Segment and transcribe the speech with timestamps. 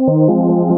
[0.00, 0.69] Música